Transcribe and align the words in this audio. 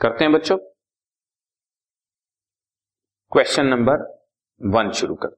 करते 0.00 0.24
हैं 0.24 0.32
बच्चों। 0.32 0.56
क्वेश्चन 3.32 3.66
नंबर 3.66 4.02
वन 4.60 4.90
शुरू 4.90 5.14
कर। 5.14 5.28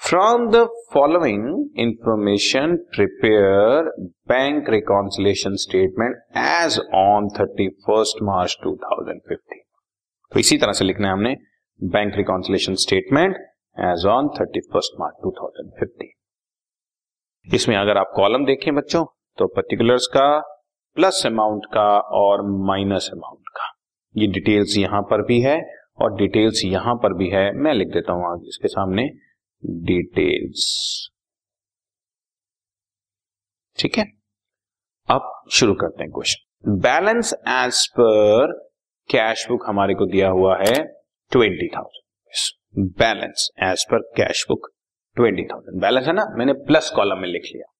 From 0.00 0.48
the 0.50 0.62
following 0.92 1.78
information 1.80 2.76
prepare 2.96 3.90
bank 4.28 4.70
reconciliation 4.70 5.54
statement 5.64 6.16
as 6.38 6.78
on 6.94 7.28
thirty 7.38 7.68
first 7.86 8.22
March 8.22 8.58
two 8.64 8.74
thousand 8.84 9.20
fifteen 9.28 9.62
तो 10.32 10.40
इसी 10.40 10.58
तरह 10.58 10.72
से 10.72 10.84
लिखना 10.84 11.08
है 11.08 11.12
हमने 11.12 11.36
bank 11.80 12.16
reconciliation 12.16 12.74
statement 12.84 13.36
as 13.76 14.06
on 14.10 14.28
thirty 14.40 14.60
first 14.72 15.00
March 15.00 15.22
two 15.22 15.30
thousand 15.30 15.72
fifteen 15.80 17.54
इसमें 17.54 17.76
अगर 17.76 17.98
आप 17.98 18.12
कॉलम 18.16 18.44
देखें 18.44 18.74
बच्चों 18.74 19.04
तो 19.38 19.46
पर्टिकुलर्स 19.56 20.06
का 20.06 20.28
प्लस 20.98 21.22
अमाउंट 21.26 21.66
का 21.74 21.88
और 22.18 22.42
माइनस 22.66 23.08
अमाउंट 23.12 23.48
का। 23.56 23.66
ये 24.14 24.26
डिटेल्स 24.32 24.76
यहाँ 24.78 25.02
पर 25.10 25.22
भी 25.26 25.40
है 25.40 25.58
और 26.02 26.16
डिटेल्स 26.16 26.64
यहाँ 26.64 26.94
पर 27.02 27.12
भी 27.16 27.28
है। 27.30 27.44
मैं 27.56 27.74
लिख 27.74 27.88
देता 27.88 28.12
हूँ 28.12 28.26
आगे 28.26 28.48
इसके 28.48 28.68
सामने 28.68 29.04
डिटेल्स 29.86 30.64
ठीक 33.78 33.98
है? 33.98 34.04
अब 35.08 35.32
शुरू 35.52 35.74
करते 35.74 36.02
हैं 36.02 36.12
question 36.12 36.78
balance 36.80 37.32
as 37.48 37.86
per 37.98 38.52
cash 39.10 39.48
book 39.48 39.68
हमारे 39.68 39.94
को 39.94 40.06
दिया 40.06 40.28
हुआ 40.30 40.56
है 40.58 40.76
twenty 41.32 41.68
thousand 41.76 42.92
balance 42.98 43.50
as 43.64 43.84
per 43.90 44.10
cash 44.16 44.46
book 44.48 44.70
twenty 45.16 45.44
thousand 45.44 45.80
balance 45.82 46.06
है 46.06 46.12
ना? 46.12 46.24
मैंने 46.38 46.52
प्लस 46.66 46.90
कॉलम 46.96 47.18
में 47.18 47.28
लिख 47.28 47.50
लिया। 47.54 47.74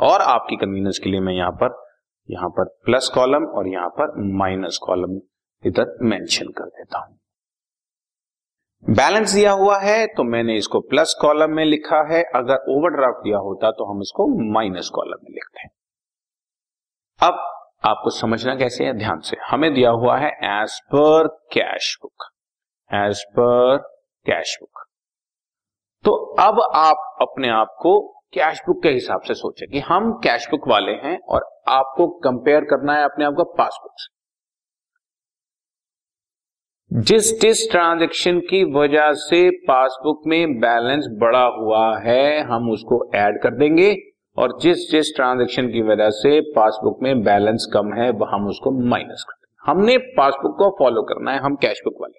और 0.00 0.20
आपकी 0.22 0.56
कन्वीनियंस 0.56 0.98
के 0.98 1.10
लिए 1.10 1.20
मैं 1.20 1.32
यहाँ 1.34 1.52
पर 1.62 1.88
यहाँ 2.30 2.48
पर 2.48 2.68
प्लस 2.84 3.10
कॉलम 3.14 3.44
और 3.48 3.68
यहाँ 3.68 3.88
पर 3.98 4.12
माइनस 4.38 4.78
कॉलम 4.82 5.20
इधर 5.62 5.96
मेंशन 6.02 6.48
कर 6.48 6.66
देता 6.66 6.98
हूँ। 6.98 7.18
बैलेंस 8.84 9.32
दिया 9.32 9.52
हुआ 9.52 9.78
है 9.78 10.06
तो 10.06 10.24
मैंने 10.24 10.56
इसको 10.56 10.80
प्लस 10.90 11.14
कॉलम 11.20 11.50
में 11.50 11.64
लिखा 11.64 12.02
है। 12.08 12.22
अगर 12.36 12.70
ओवरड्राफ्ट 12.70 13.24
दिया 13.24 13.38
होता 13.38 13.70
तो 13.70 13.84
हम 13.84 14.00
इसको 14.02 14.26
माइनस 14.52 14.90
कॉलम 14.94 15.24
में 15.24 15.30
लिखते 15.30 15.60
हैं। 15.60 15.70
अब 17.20 17.46
आपको 17.84 18.10
समझना 18.10 18.54
कैसे 18.56 18.84
है? 18.84 18.92
ध्यान 18.94 19.20
से। 19.20 19.36
हमें 19.46 19.72
दिया 19.74 19.90
हुआ 19.92 20.16
है 20.18 20.30
as 20.52 20.80
per 20.86 21.28
cash 21.52 21.96
book 22.02 22.24
as 22.90 23.24
per 23.30 23.76
cash 24.26 24.56
book 24.60 24.86
तो 26.04 26.12
अब 26.40 26.60
आप 26.76 27.16
अपने 27.20 27.48
आप 27.50 27.74
को 27.80 27.92
कैश 28.32 28.60
बुक 28.66 28.82
के 28.82 28.88
हिसाब 28.88 29.20
से 29.20 29.34
सोचे 29.34 29.66
कि 29.66 29.78
हम 29.78 30.12
कैश 30.24 30.46
बुक 30.50 30.68
वाले 30.68 30.92
हैं 30.92 31.18
और 31.28 31.44
आपको 31.68 32.06
कंपेयर 32.18 32.64
करना 32.64 32.96
है 32.96 33.04
अपने 33.04 33.24
आप 33.24 33.32
को 33.32 33.44
पासबुक 33.44 33.92
से 33.96 34.08
जिस 36.90 37.40
जिस 37.40 37.70
ट्रांजेक्शन 37.70 38.38
की 38.40 38.62
वजह 38.72 39.12
से 39.12 39.50
पासबुक 39.50 40.22
में 40.26 40.54
बैलेंस 40.60 41.06
बड़ा 41.20 41.44
हुआ 41.44 41.98
है, 41.98 42.40
हम 42.42 42.70
उसको 42.70 43.10
ऐड 43.14 43.42
कर 43.42 43.54
देंगे 43.54 43.96
और 44.36 44.58
जिस 44.60 44.90
जिस 44.90 45.12
ट्रांजेक्शन 45.16 45.68
की 45.68 45.82
वजह 45.82 46.10
से 46.10 46.40
पासबुक 46.40 47.02
में 47.02 47.22
बैलेंस 47.22 47.66
कम 47.74 47.92
है, 47.92 48.10
वह 48.10 48.34
हम 48.34 48.48
उसको 48.48 48.70
माइनस 48.70 49.24
कर 49.28 49.34
देंगे। 49.34 49.70
हमने 49.70 49.96
पासबुक 50.16 50.56
को 50.58 50.70
फॉलो 50.78 51.02
करना 51.02 51.32
है, 51.32 51.38
हम 51.38 51.56
कैशबुक 51.56 51.94
वाले 52.00 52.18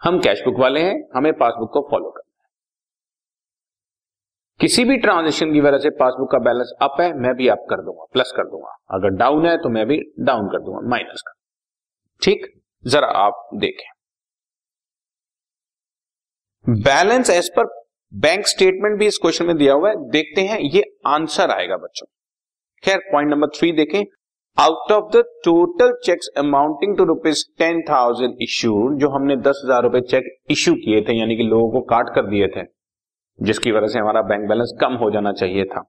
हम 0.00 0.20
कैशबुक 0.20 0.58
वाले 0.58 0.80
हैं, 0.80 0.96
हमें 1.16 1.32
पासबुक 1.32 1.72
को 1.72 1.88
फॉलो 1.90 2.10
करना 2.10 2.29
किसी 4.60 4.84
भी 4.84 4.96
ट्रांजेक्शन 4.98 5.52
की 5.52 5.60
वजह 5.60 5.78
से 5.78 5.90
पासबुक 5.98 6.30
का 6.32 6.38
बैलेंस 6.40 6.72
अप 6.82 6.96
है, 7.00 7.12
मैं 7.14 7.34
भी 7.34 7.46
अप 7.48 7.66
कर 7.70 7.82
दूँगा 7.82 8.04
प्लस 8.12 8.32
कर 8.36 8.44
दूँगा। 8.46 8.76
अगर 8.90 9.16
डाउन 9.16 9.46
है 9.46 9.56
तो 9.58 9.68
मैं 9.68 9.86
भी 9.86 9.96
डाउन 10.20 10.48
कर 10.48 10.62
दूँगा 10.64 10.80
माइनस 10.90 11.22
कर 11.26 11.32
ठीक? 12.22 12.46
जरा 12.84 13.06
आप 13.18 13.48
देखें। 13.56 13.88
Balance 16.80 17.30
as 17.30 17.48
per 17.50 17.66
bank 18.12 18.46
statement 18.46 18.98
भी 18.98 19.06
इस 19.06 19.18
क्वेश्चन 19.18 19.46
में 19.46 19.56
दिया 19.56 19.74
हुआ 19.74 19.88
है। 19.88 20.10
देखते 20.10 20.40
हैं, 20.42 20.58
ये 20.58 20.82
आंसर 21.06 21.50
आएगा 21.50 21.76
बच्चों। 21.76 22.06
खैर 22.82 22.98
पॉइंट 23.12 23.30
नंबर 23.30 23.48
थ्री 23.58 23.70
देखें। 23.72 24.04
Out 24.58 24.92
of 24.92 25.10
the 25.12 25.22
total 25.44 25.92
cheques 26.04 26.28
amounting 26.38 26.96
to 26.96 27.04
rupees 27.04 27.44
ten 27.58 27.80
thousand 27.88 28.36
issued 28.42 28.98
जो 28.98 29.08
हमने 29.10 29.36
दस 29.38 29.62
हज़ार 29.64 29.82
रुपए 29.82 30.00
चेक 30.02 30.24
इश्यू 30.50 30.74
किए 30.76 31.00
थे, 31.00 31.18
यानी 31.18 31.36
कि 31.36 31.42
लोगों 31.44 31.70
को 31.72 31.80
काट 31.86 32.14
कर 32.14 32.26
दिए 32.26 32.48
थे 32.48 32.62
जिसकी 33.40 33.72
वजह 33.72 33.86
से 33.86 33.98
हमारा 33.98 34.22
बैंक 34.24 34.48
बैलेंस 34.48 34.76
कम 34.80 34.94
हो 34.94 35.10
जाना 35.10 35.32
चाहिए 35.34 35.64
था। 35.66 35.82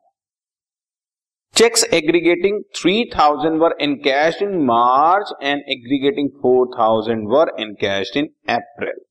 Cheques 1.55 1.83
aggregating 1.93 2.61
three 2.75 2.93
thousand 3.09 3.59
were 3.61 3.75
in 3.81 3.95
cash 4.03 4.41
in 4.41 4.57
March 4.65 5.33
and 5.43 5.61
aggregating 5.69 6.29
four 6.41 6.67
thousand 6.77 7.27
were 7.29 7.51
in 7.59 7.73
cash 7.81 8.11
in 8.17 8.29
April 8.49 9.01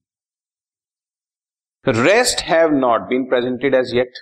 rest 1.86 2.40
have 2.44 2.72
not 2.76 3.08
been 3.08 3.24
presented 3.28 3.74
as 3.74 3.94
yet 3.94 4.18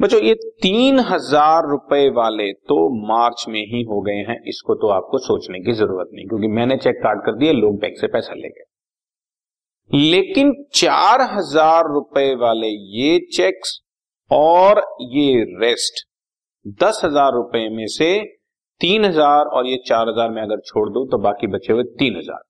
बच्चों, 0.00 0.20
ये 0.20 0.34
तीन 0.62 0.98
हज़ार 1.00 1.68
रुपए 1.70 2.08
वाले 2.10 2.52
तो 2.52 2.76
मार्च 3.08 3.44
में 3.48 3.60
ही 3.62 3.82
हो 3.84 4.00
गए 4.02 4.22
हैं। 4.28 4.36
इसको 4.48 4.74
तो 4.74 4.88
आपको 4.90 5.18
सोचने 5.20 5.60
की 5.60 5.72
ज़रूरत 5.72 6.08
नहीं, 6.12 6.26
क्योंकि 6.28 6.48
मैंने 6.50 6.76
चेक 6.76 6.96
काट 6.98 7.24
कर 7.26 7.36
दिए, 7.36 7.52
लोग 7.52 7.78
बैंक 7.80 7.98
से 7.98 8.06
पैसा 8.08 8.34
ले 8.34 8.48
गए। 8.48 8.64
लेकिन 9.90 10.52
चार 10.74 11.20
हज़ार 11.30 11.88
रुपए 11.92 12.34
वाले 12.34 12.68
ये 12.98 13.18
चेक्स 13.32 13.80
और 14.30 14.80
ये 15.10 15.42
रेस्ट 15.60 16.04
दस 16.80 17.00
हज़ार 17.04 17.32
रुपए 17.32 17.68
में 17.70 17.86
से 17.88 18.08
तीन 18.80 19.04
हज़ार 19.04 19.46
और 19.46 19.66
ये 19.66 19.76
चार 19.86 20.08
हज़ार 20.08 20.30
में 20.30 20.40
अगर 20.42 20.60
छोड़ 20.66 20.88
दू 20.88 21.04
तो 21.06 21.18
बाकी 21.18 21.46
बचे 21.46 21.72
हुए 21.72 21.82
तीन 21.98 22.16
हज़ार। 22.16 22.42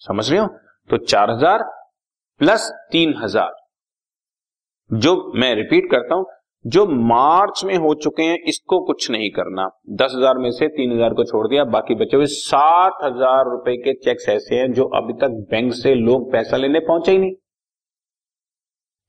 समझ 0.00 0.30
रहे 0.30 0.40
हो? 0.40 0.46
तो 0.90 0.96
चार 0.98 1.30
हज़ार 1.30 1.62
प्लस 2.40 2.70
तीन 2.92 3.14
हज़ार। 3.16 3.52
जो 4.90 5.32
मैं 5.34 5.54
रिपीट 5.54 5.90
करता 5.90 6.14
हूँ 6.14 6.24
जो 6.64 6.84
मार्च 6.86 7.62
में 7.64 7.76
हो 7.76 7.92
चुके 7.96 8.22
हैं, 8.22 8.38
इसको 8.38 8.78
कुछ 8.86 9.10
नहीं 9.10 9.30
करना। 9.30 9.68
दस 9.96 10.12
हज़ार 10.16 10.38
में 10.38 10.50
से 10.50 10.68
तीन 10.70 10.92
हज़ार 10.92 11.14
को 11.14 11.24
छोड़ 11.24 11.46
दिया, 11.48 11.64
बाकी 11.66 11.94
बचे 11.96 12.16
हुए 12.16 12.26
सात 12.28 12.98
हज़ार 13.04 13.44
रुपए 13.46 13.76
के 13.78 13.92
चेक्स 14.00 14.28
ऐसे 14.28 14.56
हैं 14.56 14.72
जो 14.72 14.84
अभी 14.96 15.12
तक 15.20 15.36
बैंक 15.50 15.72
से 15.74 15.94
लोग 15.96 16.30
पैसा 16.32 16.56
लेने 16.56 16.80
पहुँचे 16.82 17.12
ही 17.12 17.18
नहीं। 17.18 17.32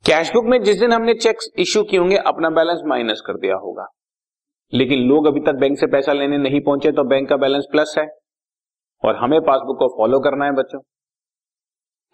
कैशबुक 0.06 0.46
में 0.46 0.62
जिस 0.64 0.80
दिन 0.80 0.94
हमने 0.94 1.14
चेक्स 1.16 1.50
इश्यू 1.58 1.84
किए 1.84 2.00
होंगे, 2.00 2.16
अपना 2.18 2.50
बैलेंस 2.52 2.82
माइनस 2.86 3.22
कर 3.28 3.38
दिया 3.38 3.56
होगा। 3.58 3.88
लेकिन 4.74 5.00
लोग 5.00 5.28
अभी 5.28 5.40
तक 5.42 5.60
बैंक 5.60 5.78
से 5.80 5.88
पैसा 5.88 6.14
लेने 6.14 6.38
नहीं 6.40 6.62
पहुँचे 6.62 6.92
तो 6.92 7.04
बैंक 7.06 7.28
का 7.30 7.38
बैलेंस 7.38 7.66
प्लस 7.72 7.96
है। 7.98 8.06
और 9.04 9.16
हमें 9.16 9.40
पासबुक 9.42 9.78
को 9.80 9.88
फॉलो 9.98 10.20
करना 10.20 10.46
है 10.46 10.52
बच्चों। 10.54 10.80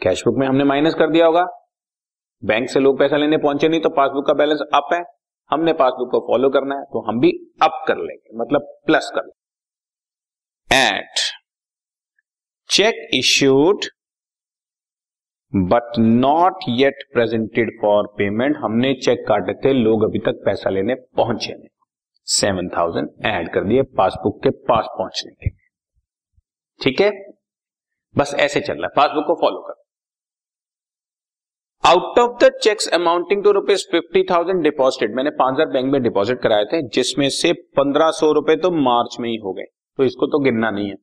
कैशबुक 0.01 0.37
में 0.37 0.47
हमने 0.47 0.63
माइनस 0.63 0.93
कर 0.93 1.09
दिया 1.09 1.25
होगा। 1.25 1.45
बैंक 2.43 2.69
से 2.69 2.79
लोग 2.79 2.99
पैसा 2.99 3.17
लेने 3.17 3.37
पहुँचे 3.37 3.67
नहीं 3.67 3.81
तो 3.81 3.89
पासबुक 3.91 4.27
का 4.27 4.33
बैलेंस 4.33 4.59
अप 4.73 4.89
है। 4.93 5.01
हमने 5.51 5.73
पासबुक 5.73 6.09
को 6.11 6.19
फॉलो 6.27 6.49
करना 6.49 6.75
है 6.75 6.83
तो 6.83 7.01
हम 7.01 7.19
भी 7.19 7.31
अप 7.61 7.83
कर 7.87 7.97
लेंगे 7.97 8.37
मतलब 8.37 8.61
प्लस 8.85 9.11
कर 9.15 9.21
लेंगे। 9.21 9.35
Eight 10.77 11.19
cheque 12.69 13.07
issued 13.13 13.85
but 15.53 15.97
not 15.99 16.63
yet 16.69 17.03
presented 17.13 17.69
for 17.81 18.07
payment 18.17 18.57
हमने 18.57 18.93
चेक 18.95 19.25
काटे 19.27 19.53
थे, 19.55 19.73
लोग 19.73 20.03
अभी 20.03 20.19
तक 20.19 20.41
पैसा 20.45 20.69
लेने 20.69 20.95
पहुँचे 21.17 21.53
नहीं। 21.53 21.67
सेवन 22.27 22.69
थाउज़ेंड 22.69 23.09
एड 23.25 23.53
कर 23.53 23.63
दिए 23.63 23.81
पासबुक 23.97 24.41
के 24.43 24.49
पास 24.67 24.87
पहुँचने 24.97 25.31
के 25.33 25.49
लिए। 25.49 25.67
ठीक 26.79 27.01
है? 27.01 27.11
बस 28.15 28.33
ऐसे 28.39 28.61
चल 28.61 28.73
रहा 28.73 28.85
है। 28.85 28.93
पासबुक 28.97 29.25
को 29.27 29.35
फॉलो 29.41 29.61
कर। 29.61 29.83
Out 31.83 32.19
of 32.19 32.31
the 32.39 32.49
cheques 32.63 32.87
amounting 32.93 33.43
to 33.43 33.51
rupees 33.51 33.83
fifty 33.91 34.23
thousand 34.29 34.61
deposited 34.63 35.15
मैंने 35.15 35.29
पाँच 35.33 35.53
हज़ार 35.53 35.67
बैंक 35.73 35.91
में 35.91 36.01
डिपॉजिट 36.03 36.41
कराए 36.41 36.65
थे, 36.65 36.81
जिसमें 36.89 37.29
से 37.31 37.51
पंद्रह 37.77 38.09
सौ 38.13 38.31
रुपए 38.33 38.55
तो 38.57 38.71
मार्च 38.79 39.15
में 39.19 39.29
ही 39.29 39.35
हो 39.43 39.53
गए 39.53 39.63
तो 39.99 40.03
इसको 40.03 40.27
तो 40.27 40.39
गिनना 40.39 40.71
नहीं 40.71 40.89
है। 40.89 40.95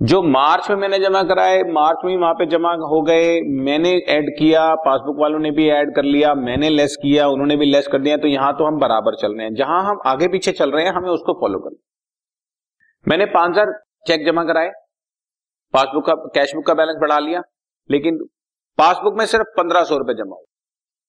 जो 0.00 0.20
मार्च 0.24 0.68
में 0.70 0.76
मैंने 0.76 0.98
जमा 1.00 1.22
कराए, 1.24 1.62
मार्च 1.64 2.04
में 2.04 2.16
वहाँ 2.16 2.34
पे 2.34 2.46
जमा 2.46 2.72
हो 2.84 3.00
गए, 3.02 3.40
मैंने 3.40 3.94
ऐड 4.10 4.28
किया 4.38 4.74
पासबुक 4.84 5.16
वालों 5.20 5.38
ने 5.40 5.50
भी 5.50 5.68
ऐड 5.70 5.94
कर 5.96 6.04
लिया, 6.04 6.34
मैंने 6.36 6.70
लेस 6.70 6.96
किया, 7.02 7.26
उन्होंने 7.28 7.56
भी 7.56 7.66
लेस 7.66 7.88
कर 7.88 7.98
दिया 8.00 8.16
तो 8.16 8.28
यहाँ 8.28 8.52
तो 8.58 8.66
हम 8.66 8.78
बराबर 8.80 9.16
चल 9.16 9.32
रहे 9.32 9.46
हैं। 9.46 9.54
जहाँ 9.54 9.82
हम 9.84 10.00
आगे 10.06 10.28
पीछे 10.28 10.52
चल 10.52 10.70
रहे 10.70 10.84
हैं, 10.84 10.92
हमें 10.92 11.10
उसको 11.10 11.32
फॉलो 11.40 11.58
करना 11.58 11.78
मैंने 13.06 13.26
पाँच 13.32 13.50
हज़ार 13.50 13.72
चेक 14.06 14.26
जमा 14.26 14.44
कराए 14.44 14.70
पासबुक 15.74 16.06
का 16.06 16.14
कैशबुक 16.32 16.66
का 16.66 16.74
बैलेंस 16.74 16.98
बढ़ा 17.00 17.18
लिया, 17.20 17.42
लेकिन 17.90 18.18
पासबुक 18.78 19.14
में 19.18 19.24
सिर्फ़ 19.26 19.46
पंद्रह 19.56 19.84
सौ 19.84 19.96
रुपए 19.98 20.14
जमा 20.14 20.36
हुए। 20.36 20.44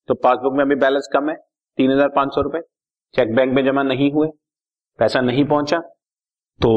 तो 0.08 0.14
पासबुक 0.16 0.52
में 0.56 0.64
अभी 0.64 0.74
बैलेंस 0.76 1.08
कम 1.12 1.28
है, 1.30 1.34
तीन 1.78 1.90
हज़ार 1.92 2.08
पाँच 2.08 2.34
सौ 2.34 2.40
रुपए। 2.42 2.60
चेक 3.14 3.34
बैंक 3.36 3.52
में 3.54 3.64
जमा 3.64 3.82
नहीं 3.84 4.10
हुए, 4.12 4.28
पैसा 4.98 5.20
नहीं 5.20 5.44
पहुँचा 5.46 5.78
तो 6.60 6.70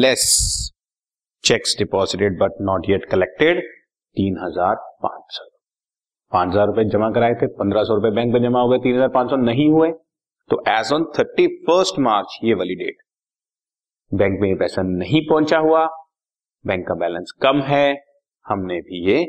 less 0.00 0.24
cheques 1.44 1.76
deposited 1.78 2.38
but 2.40 2.60
not 2.62 2.88
yet 2.88 3.04
collected 3.10 3.60
तीन 4.16 4.38
हज़ार 4.38 4.74
पाँच 5.02 5.22
सौ। 5.30 5.44
पाँच 6.32 6.48
हज़ार 6.48 6.66
रुपए 6.66 6.84
जमा 6.90 7.10
कराए 7.10 7.34
थे, 7.34 7.46
पंद्रह 7.48 7.84
सौ 7.84 7.94
रुपए 7.94 8.10
बैंक 8.12 8.32
में 8.34 8.42
जमा 8.42 8.60
हो 8.60 8.68
गए, 8.68 8.78
तीन 8.78 8.94
हज़ार 8.94 9.08
पाँच 9.10 9.30
सौ 9.30 9.36
नहीं 9.38 9.68
हुए। 9.70 9.90
तो 10.50 10.62
as 10.68 10.92
on 10.92 11.04
thirty 11.18 11.46
first 11.66 11.98
March 12.00 12.38
ये 12.44 12.54
वाली 12.54 12.74
डेट 12.76 12.96
बैंक 14.12 14.40
में 14.40 14.48
ये 14.48 14.54
पैसा 14.56 14.82
नहीं 14.84 15.20
पहुँचा 15.28 15.58
हुआ, 15.60 15.86
बैंक 16.64 16.86
का 16.88 16.94
बैलेंस 16.96 17.32
कम 17.42 17.60
है, 17.62 17.96
हमने 18.46 18.80
भी 18.80 19.04
ये 19.08 19.24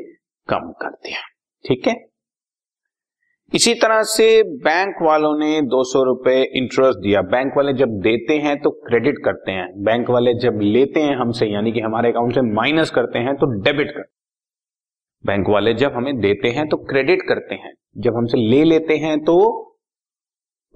कम 0.48 0.70
कर 0.72 0.90
दिया। 0.90 1.20
ठीक 1.64 1.86
है? 1.88 1.94
इसी 3.52 3.74
तरह 3.74 4.02
से 4.02 4.42
बैंक 4.42 4.96
वालों 5.02 5.38
ने 5.38 5.60
दो 5.62 5.82
सौ 5.84 6.02
रुपए 6.02 6.42
इंटरेस्ट 6.56 6.98
दिया। 6.98 7.20
बैंक 7.22 7.52
वाले 7.56 7.72
जब 7.72 7.88
देते 8.00 8.34
हैं 8.38 8.56
तो 8.60 8.70
क्रेडिट 8.86 9.18
करते 9.24 9.52
हैं। 9.52 9.66
बैंक 9.84 10.10
वाले 10.10 10.34
जब 10.34 10.58
लेते 10.62 11.00
हैं 11.00 11.16
हमसे 11.16 11.46
यानी 11.46 11.72
कि 11.72 11.80
हमारे 11.80 12.10
अकाउंट 12.10 12.34
से 12.34 12.40
माइनस 12.54 12.90
करते 12.90 13.18
हैं 13.18 13.34
तो 13.34 13.46
डेबिट 13.60 13.90
करते 13.90 14.14
बैंक 15.24 15.48
वाले 15.48 15.74
जब 15.74 15.92
हमें 15.92 16.18
देते 16.20 16.48
हैं 16.48 16.68
तो 16.68 16.76
क्रेडिट 16.76 17.22
करते 17.28 17.54
हैं। 17.54 17.72
जब 17.98 18.16
हमसे 18.16 18.38
ले 18.38 18.62
लेते 18.64 18.96
हैं 18.96 19.18
तो 19.20 19.36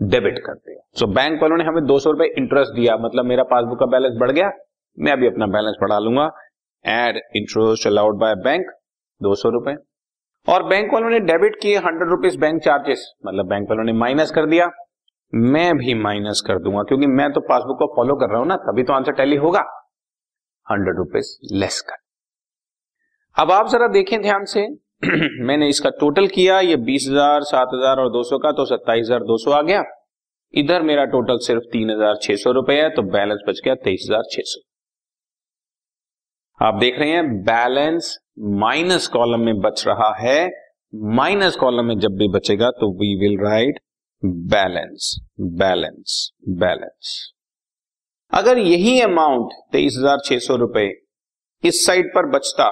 डेबिट 0.00 0.38
करते 0.38 0.72
हैं। 0.72 0.80
सो 0.94 1.06
so, 1.06 1.14
बैंक 1.14 1.42
वालों 1.42 1.56
ने 1.56 1.64
हमें 1.64 1.84
दो 1.84 1.98
सौ 1.98 2.10
रुपए 2.10 2.34
इंटरेस्ट 2.38 2.74
दिया। 2.74 2.96
मतलब 2.96 3.24
मेरा 3.24 3.42
पासबुक 3.42 3.78
का 3.80 3.86
बैलेंस 3.86 4.14
बढ़ 4.20 4.30
गया। 4.32 4.50
मैं 4.98 5.12
अभी 5.12 5.26
अपना 5.26 5.46
बैलेंस 5.46 5.76
बढ़ा 5.80 5.98
लूँगा। 5.98 6.30
Add 6.84 7.20
interest 7.36 7.86
allowed 7.86 8.18
by 8.18 8.34
bank 8.34 8.70
दो 9.20 9.34
सौ 9.34 9.50
रुपए। 9.50 9.74
और 10.48 10.62
बैंक 10.62 10.92
वालों 10.94 11.10
ने 11.10 11.18
डेबिट 11.22 11.56
किए 11.62 11.76
हंड्रेड 11.78 12.10
रुपीज़ 12.10 12.38
बैंक 12.38 12.62
चार्जेस 12.62 13.10
मतलब 13.26 13.46
बैंक 13.46 13.68
वालों 13.70 13.84
ने 13.84 13.92
माइनस 13.94 14.30
कर 14.30 14.46
दिया। 14.46 14.70
मैं 15.32 15.76
भी 15.76 15.94
माइनस 15.96 16.42
कर 16.46 16.58
दूँगा, 16.58 16.82
क्योंकि 16.82 17.06
मैं 17.08 17.30
तो 17.32 17.40
पासबुक 17.42 17.78
को 17.78 17.86
फॉलो 17.96 18.14
कर 18.16 18.30
रहा 18.30 18.38
हूँ 18.38 18.46
ना, 18.46 18.56
तभी 18.58 18.82
तो 18.82 18.92
आंसर 18.92 19.12
टैली 19.12 19.36
होगा। 19.36 19.60
हंड्रेड 20.66 20.96
रुपीज़ 20.96 21.36
लेस 21.54 21.80
कर। 21.80 21.96
अब 23.36 23.50
आप 23.50 23.68
जरा 23.68 23.86
देखें 23.88 24.20
ध्यान 24.22 24.44
से। 24.44 24.66
मैंने 25.44 25.68
इसका 25.68 25.90
टोटल 25.90 26.26
किया, 26.28 26.58
ये 26.60 26.76
बीस 26.78 27.06
हज़ार, 27.08 27.42
सात 27.42 27.68
हज़ार 27.74 28.00
और 28.00 28.10
दो 28.12 28.22
सौ 28.22 28.38
का 28.38 28.52
तो 28.52 28.64
सत्ताईस 28.64 29.06
हज़ार 29.06 29.20
दो 29.24 29.36
सौ 29.36 29.50
आ 29.50 29.60
गया। 29.62 29.82
इधर 30.54 30.82
मेरा 30.82 31.04
टोटल 31.08 31.38
सिर्फ़ 31.38 31.62
तीन 31.72 31.90
हज़ार 31.90 32.16
छह 32.22 32.36
सौ 32.36 32.52
रुपए 32.52 32.74
है 32.74 32.88
तो 32.90 33.02
बैलेंस 33.10 33.40
बच 33.48 33.60
गया 33.64 33.74
तेईस 33.74 34.06
हज़ार 34.08 34.22
छह 34.32 34.42
सौ। 34.44 34.60
आप 36.60 36.74
देख 36.74 36.98
रहे 36.98 37.10
हैं 37.10 37.28
बैलेंस 37.42 38.16
माइनस 38.60 39.06
कॉलम 39.08 39.40
में 39.40 39.60
बच 39.60 39.84
रहा 39.86 40.08
है। 40.16 40.50
माइनस 41.12 41.54
कॉलम 41.56 41.84
में 41.84 41.98
जब 41.98 42.16
भी 42.18 42.28
बचेगा 42.28 42.68
तो 42.80 42.90
we 42.94 43.08
will 43.20 43.38
write 43.42 43.78
balance 44.48 45.14
balance 45.58 46.18
balance 46.58 47.14
अगर 48.32 48.58
यही 48.58 49.00
अमाउंट 49.00 49.54
तेईस 49.72 49.96
हज़ार 49.98 50.18
छह 50.26 50.38
सौ 50.38 50.56
रुपए 50.56 50.84
इस 51.64 51.84
साइड 51.86 52.12
पर 52.14 52.30
बचता, 52.30 52.70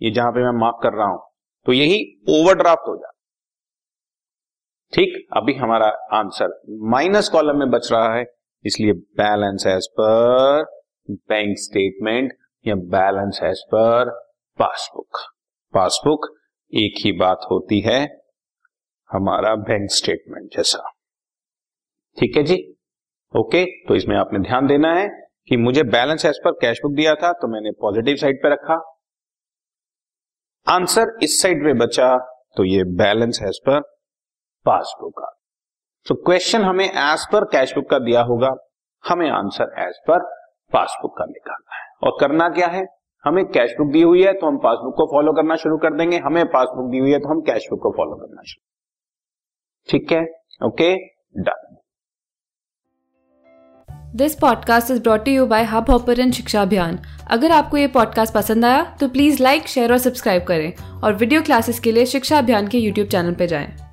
ये 0.00 0.10
जहाँ 0.10 0.32
पे 0.32 0.44
मैं 0.44 0.58
मार्क 0.60 0.80
कर 0.82 0.98
रहा 0.98 1.06
हूँ 1.06 1.22
तो 1.66 1.72
यही 1.72 2.02
ओवरड्राफ्ट 2.30 2.88
हो 2.88 2.96
जाता 2.96 3.18
ठीक, 4.92 5.26
अभी 5.36 5.54
हमारा 5.54 5.94
आंसर 6.14 6.60
माइनस 6.90 7.28
कॉलम 7.28 7.58
में 7.58 7.70
बच 7.70 7.88
रहा 7.92 8.14
है, 8.14 8.26
इसलिए 8.64 8.92
balance 8.92 9.66
as 9.68 9.88
per 10.00 10.64
bank 11.10 11.58
statement 11.60 12.38
या 12.64 12.74
balance 12.90 13.40
as 13.42 13.62
per 13.68 14.10
passbook 14.58 15.18
passbook 15.74 16.26
एक 16.72 17.00
ही 17.04 17.12
बात 17.18 17.46
होती 17.50 17.80
है, 17.80 18.00
हमारा 19.10 19.54
बैंक 19.62 19.90
स्टेटमेंट 19.90 20.50
जैसा। 20.52 20.90
ठीक 22.18 22.36
है 22.36 22.42
जी? 22.42 22.56
ओके 23.34 23.64
तो 23.88 23.94
इसमें 23.94 24.16
आपने 24.16 24.38
ध्यान 24.40 24.66
देना 24.66 24.92
है 24.94 25.08
कि 25.48 25.56
मुझे 25.56 25.82
balance 25.84 26.24
as 26.24 26.38
per 26.44 26.52
cash 26.60 26.80
book 26.82 26.92
दिया 26.96 27.14
था 27.14 27.32
तो 27.32 27.48
मैंने 27.48 27.70
पॉजिटिव 27.80 28.16
साइड 28.16 28.42
पे 28.42 28.50
रखा। 28.52 28.74
आंसर 30.66 31.16
इस 31.22 31.40
साइड 31.42 31.62
में 31.62 31.78
बचा 31.78 32.16
तो 32.56 32.64
ये 32.64 32.84
बैलेंस 32.96 33.40
एज 33.42 33.58
पर 33.66 33.80
पासबुक 34.66 35.12
का। 35.18 35.30
तो 36.06 36.14
क्वेश्चन 36.22 36.62
हमें 36.62 36.84
एज 36.84 37.26
पर 37.32 37.44
कैश 37.52 37.74
बुक 37.74 37.88
का 37.90 37.98
दिया 38.00 38.22
होगा, 38.22 38.50
हमें 39.04 39.30
आंसर 39.30 39.74
एज 39.80 39.98
पर 40.08 40.28
पासबुक 40.72 41.16
का 41.18 41.24
निकालना 41.26 41.76
है। 41.76 41.90
और 42.02 42.16
करना 42.20 42.48
क्या 42.48 42.66
है? 42.68 42.84
हमें 43.24 43.44
कैश 43.46 43.74
बुक 43.78 43.92
दी 43.92 44.02
हुई 44.02 44.22
है 44.22 44.32
तो 44.32 44.46
हम 44.46 44.56
पासबुक 44.58 44.94
को 44.96 45.06
फॉलो 45.06 45.32
करना 45.32 45.56
शुरू 45.56 45.76
कर 45.78 45.96
देंगे। 45.96 46.18
हमें 46.18 46.44
पासबुक 46.46 46.90
दी 46.90 46.98
हुई 46.98 47.10
है 47.10 47.18
तो 47.18 47.28
हम 47.28 47.40
कैश 47.40 47.66
बुक 47.70 47.80
को 47.82 47.90
फॉलो 47.90 48.16
करना 48.16 48.42
शुरू 48.42 48.64
ठीक 49.88 50.12
है? 50.12 50.22
Okay 50.60 50.94
done 51.42 51.76
this 54.16 54.34
podcast 54.34 54.90
is 54.90 55.02
brought 55.02 55.28
you 55.28 55.46
by 55.46 55.64
Hub 55.64 55.90
Hopper 55.90 56.30
शिक्षा 56.30 56.62
अभियान 56.62 56.98
अगर 57.30 57.50
आपको 57.50 57.76
ये 57.76 57.86
पॉडकास्ट 57.88 58.34
पसंद 58.34 58.64
आया 58.64 58.82
तो 59.00 59.08
प्लीज़ 59.08 59.42
लाइक 59.42 59.68
शेयर 59.68 59.92
और 59.92 59.98
सब्सक्राइब 59.98 60.44
करें। 60.44 60.72
और 61.04 61.14
वीडियो 61.14 61.42
क्लासेस 61.42 61.80
के 61.80 61.92
लिए 61.92 62.06
शिक्षा 62.06 62.38
अभियान 62.38 62.68
के 62.68 62.78
यूट्यूब 62.78 63.08
चैनल 63.08 63.34
पर 63.34 63.46
जाएँ। 63.46 63.91